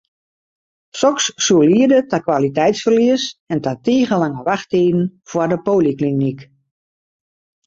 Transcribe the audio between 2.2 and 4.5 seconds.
kwaliteitsferlies en ta tige lange